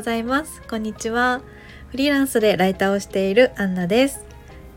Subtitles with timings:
[0.00, 0.62] ございます。
[0.62, 1.42] こんにちは。
[1.90, 4.24] フリーランスでライターをしているアンナです。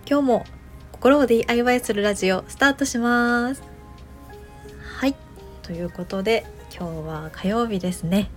[0.05, 0.46] 今日も
[0.92, 3.64] 心を DIY するラジオスタートします。
[4.98, 5.16] はい。
[5.62, 6.46] ということで
[6.78, 8.30] 今日は火曜日ですね。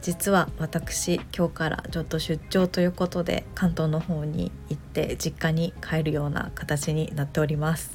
[0.00, 7.92] 実は私今日からちょっと出張ということで関東の方に行って実家に帰るような形になっております。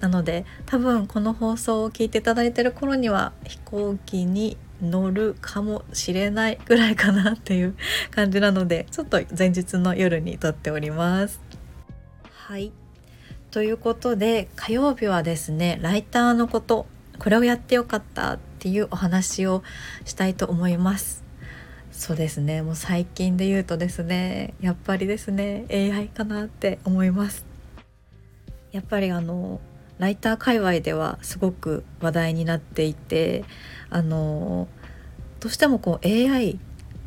[0.00, 7.76] なので多分この放送を聞いていただいてる頃には飛行機に乗るかもしれないぐらいかなっていう
[8.10, 11.40] 感じなのでちょっと前日の夜に撮っております。
[12.32, 12.72] はい
[13.50, 16.86] ということで火曜日はですねライターのこと
[17.18, 19.62] これをやってよかったっていうお話を
[20.04, 21.24] したいと思います。
[21.90, 27.44] そうですねもう最近で言うとですねやっぱりですね AI かなって思います。
[28.70, 29.60] やっぱりあの
[29.98, 33.44] ライター界隈ではすごく話題になっていて
[33.90, 34.68] あの
[35.40, 36.58] どうしてもこう AI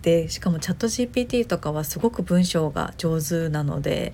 [0.01, 4.13] でしかもチャット GPT とかはすごく文章が上手なので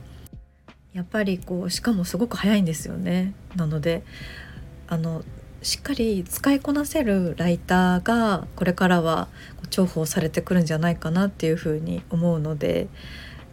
[0.93, 3.33] やっぱりこうしかもすごく早いんですよね。
[3.55, 4.03] なので
[4.87, 5.23] あの
[5.61, 9.27] しっかり使いこなせるライターがこれからは
[9.69, 12.87] 重宝されてくるんじゃないかなっていうふうに思うので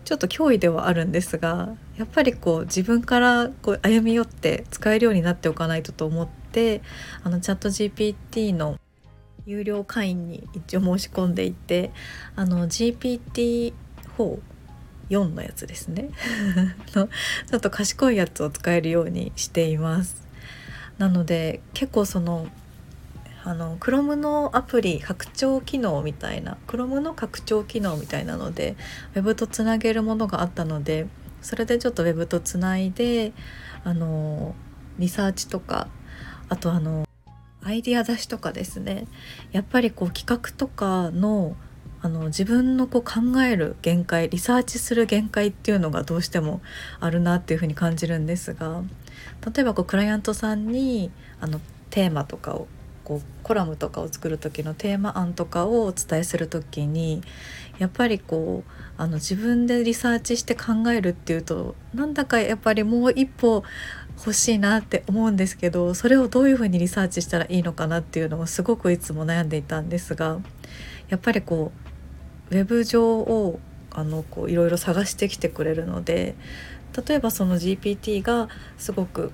[0.05, 6.83] ちょっと脅威ではあるんですがやっぱりこう自分からこう歩み寄って使えるようになっておかないとと思って
[7.23, 8.79] あのチャット GPT の
[9.47, 11.91] 有料会員に一応申し込んでいて
[12.37, 13.73] あの GPT4
[15.11, 16.09] 4のやつですね。
[16.95, 17.09] の
[17.51, 20.27] ちょっと賢いやつを使えるようにしています。
[20.99, 22.49] なので結構その
[23.47, 28.75] あの Chrome のアプリ拡張機能みたいな Chrome の拡張機能みたいなので
[29.15, 31.07] Web とつなげるものがあったので
[31.43, 33.33] それでちょっと Web とつないで
[33.85, 34.55] あの
[34.99, 35.89] リサーチとか
[36.49, 37.05] あとあの
[37.63, 39.07] アイディア出しとかですね。
[39.53, 41.57] やっぱりこう企画とかの
[42.03, 46.61] あの自分のこう考える限界リサーチする限界っていうのがどうしても
[47.01, 48.83] あるなっていうふうに感じるんですが
[49.55, 51.11] 例えばこうクライアントさんに
[51.41, 52.69] あのテーマとかを
[53.05, 57.23] こうコラムとかを作る時のテーマ案とかをお伝えする時に
[57.79, 63.63] やっぱりこうあの自分でリサーチして考えるっていうとなんだかやっぱりもう一歩
[64.17, 70.39] 欲しいなって思うんですけどそれをどういうふうにリサーチしたらいいのかなっていうのをすごくいつも悩んでいたんですが
[71.09, 71.73] やっぱりこ
[72.51, 73.59] うウェブ上を
[73.91, 76.35] あのこういろいろ探してきてくれるので
[77.07, 78.49] 例えばその GPT が
[78.79, 79.33] すごく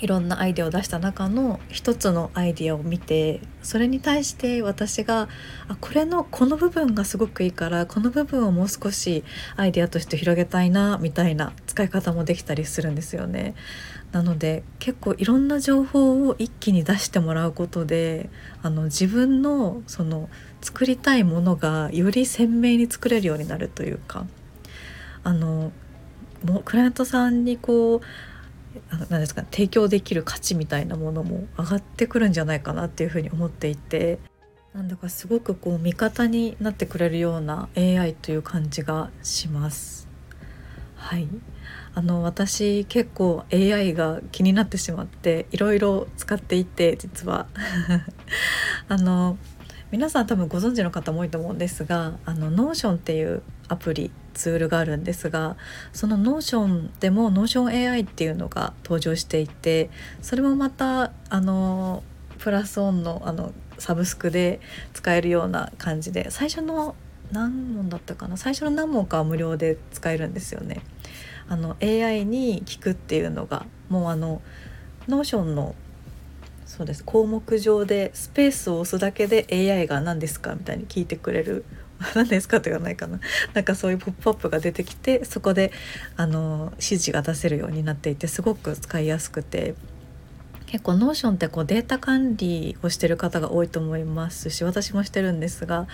[0.00, 5.28] いろんなアイデアを出した中の一つのアイデアを見てそれに対して私が
[5.68, 9.24] あこれのこの部分がすごくいいからこの部分をもう少し
[9.56, 13.54] アイデアとして広げたいなみたいな使い方もできたりするんですよね。
[14.12, 18.28] なので結構いろんな情報を一気に出してもらうことで
[18.60, 20.28] あの自分のその
[20.62, 24.26] 作りたいものがより鮮明に作れるようになるというか
[25.22, 25.70] あの
[26.44, 28.00] もうクライアントさんにこう
[29.08, 34.18] 何ですか提供できる価値みたいなものも上がってくるんじゃないかなっていうふうに思っていて。
[34.72, 40.06] なんだかすごくこう味方になってくれるような AI という感じがします。
[40.94, 41.26] はい。
[41.92, 47.48] あの私結構 AI が気になってしまっていろいろ使っていて実は。
[48.88, 49.38] あの
[49.90, 55.56] 皆さん多分ご存知の方も多いと思うんですがあの Notion っていうアプリツールがあるんですが
[55.92, 59.90] その Notion でも NotionAI っていうのが登場していて
[60.22, 62.02] それもまたあの
[62.38, 64.60] プラスオンのあのサブスクで
[64.92, 66.94] 使えるような感じで最初の
[67.32, 68.36] 何問だったかな？
[68.36, 70.82] 最初の何問かは無料で使えるんですよね。
[71.48, 74.42] あの AI に聞くっていうのがもうあの
[75.08, 75.74] Notion の
[76.66, 81.64] そうです項目上でスペースを押すだけで AI が何ですかみたいに聞いてくれる
[82.14, 83.20] 何ですかって言わないかな。
[83.54, 85.72] なんかそういうポップアップが出てきてそこで
[86.16, 89.74] あの指示が出せるようになっていてすごく使いやすくて。
[90.70, 95.88] 結構 Notion ってこうデータ管理をしてる方が多いと思いますし私もしてるんですが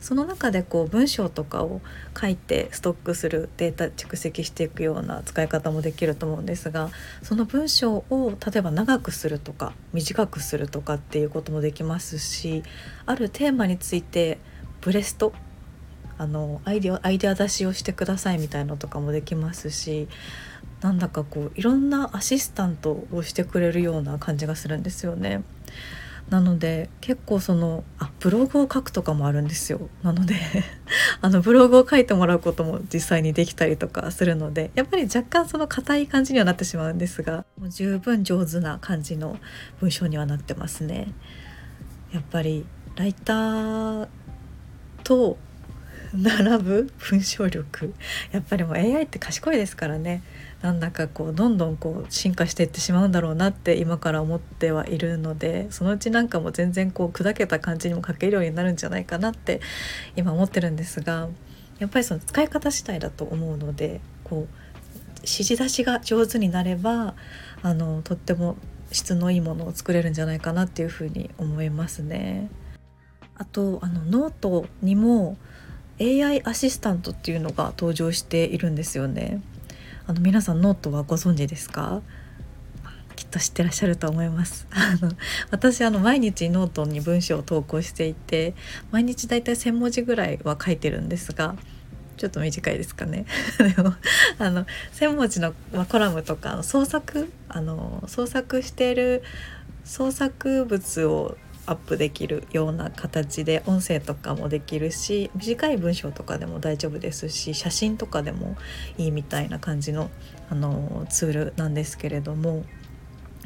[0.00, 1.82] その中でこう文章とかを
[2.18, 6.88] 書いてストックするデータ蓄積していくような使い方もできると思うんですが
[7.22, 12.62] その文章を例えば長くするとか短くするとかっていうこともできますし
[13.04, 14.38] あるテーマについて
[14.80, 15.34] ブレスト
[16.22, 20.06] あのアイデアアイデア出しをしてくださいみたいのとかもできますし
[20.80, 25.42] なんだかこういろんなアシスタントをしてくれるような感じがするんですよね。
[26.30, 30.36] なので結構そのあブログを書くとかもあるんですよなので
[31.20, 39.38] あのブログを書いてもらうことも実際にできたりとかするのでやっぱり若干その硬い感じにはなってしまうんですがもう十分上手な感じの
[39.80, 41.12] 文章にはなってますね。
[42.12, 42.64] やっぱり
[42.94, 44.08] ライター
[45.02, 45.36] と
[46.14, 47.94] 並ぶ文章力
[48.32, 50.22] やっぱりもう AI って賢いですからね
[50.60, 59.60] なんだかこうどんどんこう進化していってしまうんだろうなって今から思ってはいるのでそのうちなんかも全然こう砕けた感じにも書けるようになるんじゃないかなって
[60.14, 61.28] 今思ってるんですが
[61.78, 64.54] やっぱりその使い方次第だと思うのでこう
[65.16, 67.14] 指示出しが上手になれば
[67.62, 68.56] あのとっても
[68.92, 72.50] 質のいいものを作れるんじゃないかなっていうふうに思いますね。
[73.36, 75.36] あとあのノートにも
[76.00, 79.40] AI アシスタントっていうのが登場しているんですよね。
[80.06, 82.02] あの皆さんノートはご存知ですか？
[83.14, 84.66] きっと知ってらっしゃると思います。
[84.72, 85.12] あの
[85.50, 88.54] 私あの毎日ノートに文章を投稿していて
[88.90, 91.56] 毎日だいたい1,000文字ぐらいは書いてるんですが
[92.16, 93.26] ちょっと短いですかね。
[93.76, 93.94] でも
[94.38, 99.22] あの1,000文字の、まあ、コラムとか創作あの創作している
[99.84, 101.36] 創作物を
[101.66, 108.56] アップできるような形で音声とかもできるし短い文章とかでも大丈夫ですし写真とかでも
[108.98, 110.10] いいみたいな感じの
[110.50, 112.64] あのツールなんですけれども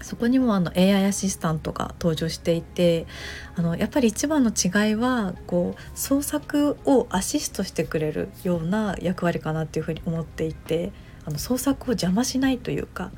[0.02, 3.06] そこにもあの AI アシスタントが登場していて
[3.54, 10.92] あのやっぱり一番の違いはこう創作をアシストしてくれるような役割かなっていうふうに思っていて
[11.24, 13.10] あの創作を邪魔しないというか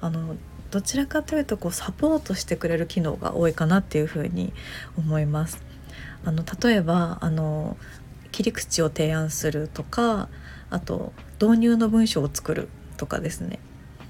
[0.00, 0.36] あの
[0.70, 4.52] どちらかというとこうサポートしてくれる機能が多いかなっていうふうに
[4.96, 5.62] 思います。
[6.24, 7.76] あの例えばあの
[8.32, 10.28] 切り口を提案するとか
[10.70, 13.60] あと導入の文章を作るとかですね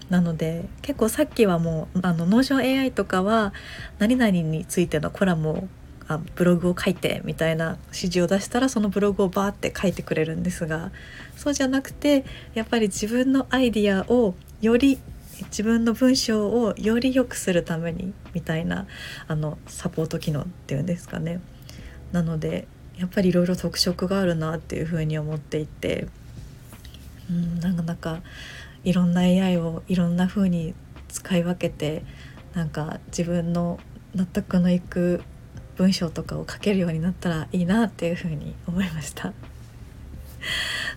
[0.08, 3.52] なので結構さっきはもうあのノーション AI とかは
[3.98, 5.68] 何々についてのコラムを
[6.08, 10.92] あブログを書いてみたいな指示を出したらそのブログをバーって書いてくれるんですが
[11.36, 12.24] そうじゃなくて
[12.54, 14.98] やっぱり自分のアイディアをより
[15.44, 18.86] 自分の文章をより良くするためにみたいな
[19.28, 21.40] あのサポート機能っていうんですかね
[22.12, 22.66] なので
[22.96, 26.08] やっぱりいろいろ特色があるなっていうふうに思っていて
[27.30, 28.22] うんなかなか
[28.84, 30.74] いろんな AI をいろんな風に
[31.08, 32.02] 使い分けて
[32.54, 33.78] なんか自分の
[34.14, 35.22] 納得のいく
[35.76, 39.34] 文章とかを書けるようになったらいいなっていうふうに思いました。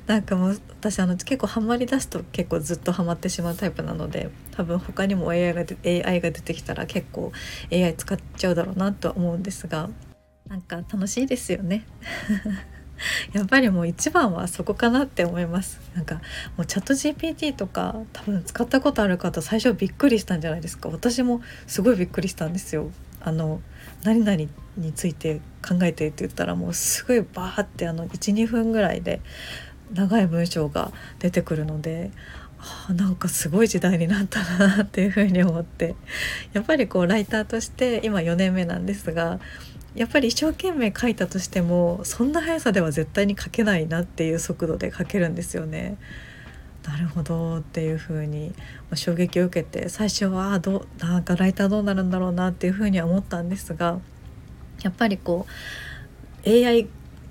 [0.09, 7.31] なんかもう私あの結構ハマりだすと結構ずっとハマってしまうタイプなので多分他にも AI が AI が出てきたら結構
[7.71, 9.87] AI 使っちゃうだろうなとは思うんですが
[10.47, 11.85] なんか楽しいですよね。
[13.33, 15.79] やっぱりもう一番はそこかなって思います。
[15.93, 16.15] なんか
[16.57, 20.89] もうチャット GPT とか多分使ったことある方最初びっくりしたんじゃないですか。
[20.89, 22.89] 私もすごいびっくりしたんですよ。
[23.21, 23.61] あの
[24.03, 29.21] 何々について考えてって言ったらもうすごいバーってあの12分ぐらいで
[29.93, 32.11] 長い文章が出てくるので
[32.89, 35.95] あなんかすごい時代になったなっていうふうに思って
[36.53, 39.39] やっぱりこうライターとして今4年目なんですが
[39.95, 45.97] やっぱり一生懸命書いたとしてもそんな速さでは絶対に書けないなっていう速度で書けるんですよね。
[46.85, 48.53] なるほどっていう風に
[48.95, 53.99] 衝撃を受けて最初はあどうなんかライターどうなるんだろうなっていう風には思ったんですが
[54.81, 55.45] やっぱりこ
[56.45, 56.87] う AI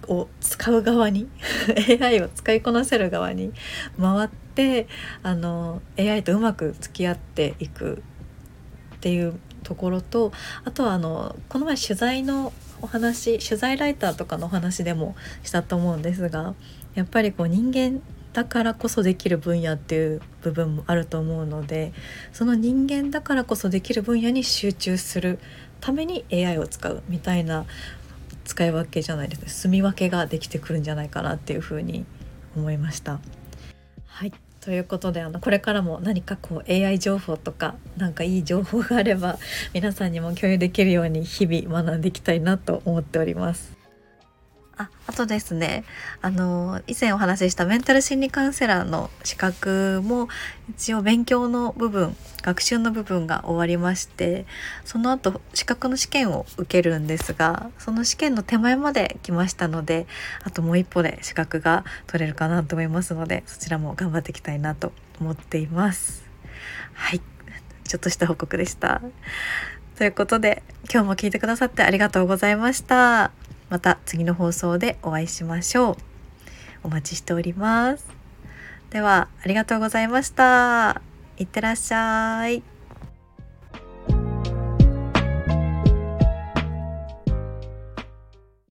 [0.07, 1.29] を使う側に
[2.01, 3.53] AI を使いこなせる側に
[4.01, 4.87] 回って
[5.23, 8.03] あの AI とうまく付き合っていく
[8.97, 10.33] っていうところと
[10.65, 16.55] あとはあのこの前取材のお話取材ライターとかのお話でもしたと思うんですが
[16.95, 18.01] やっぱりこう人間
[18.33, 21.93] だからこそできる分野っていう部分もあると思うので
[22.33, 25.39] その人間だからこそできる分野に集中する
[25.81, 27.67] ために AI を使うみたいな
[28.49, 32.07] 使い分けじゃないですね住み分けができてくるんじゃないかなっていうふうに
[32.57, 33.21] 思いました。
[34.07, 39.39] はいということであのこれからも何かこう AI 情報とか何かいい情報があれば
[39.73, 43.78] 皆さんにも共有できるように日々学んでいきたいなと思っております。
[44.79, 45.85] ああとですね
[46.23, 50.29] あの以前お話ししたメンタル心理カウンセラーの資格も
[50.71, 54.47] 一応勉強の部分学習の部分が終わりまして
[54.85, 60.07] その後資格の試験を受けるんですがその試験の手前まで来ましたので
[60.45, 66.23] あともう一歩で資格が取れるかなと思いますのでそちらも頑張っていきたいなと思っています。
[66.95, 67.21] はい
[67.85, 69.01] ちょっとした報告でした。
[69.97, 73.33] ということで今日も聞いてくださってありがとうございました。
[73.69, 75.97] また次の放送でお会いしましょう。
[76.85, 78.07] お待ちしております。
[78.91, 81.03] では、ありがとうございました。
[81.37, 82.78] いってらっしゃい。